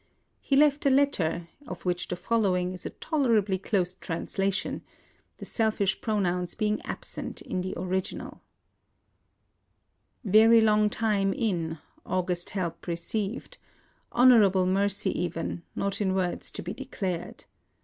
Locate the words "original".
7.77-8.41